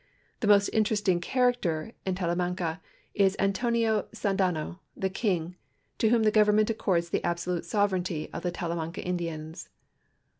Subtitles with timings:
[0.39, 2.81] The most interestino character in Talamanca
[3.13, 5.57] is Antonio Sandano, the king,
[5.99, 9.69] to whom the government accords the absolute sovereignty of the Talamanca Indians.